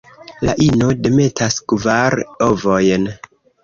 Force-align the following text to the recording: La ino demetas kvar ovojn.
La 0.47 0.55
ino 0.67 0.87
demetas 1.09 1.61
kvar 1.75 2.19
ovojn. 2.51 3.11